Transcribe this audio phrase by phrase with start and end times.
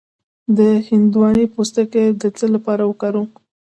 [0.57, 3.27] د هندواڼې پوستکی د څه لپاره وکاروم؟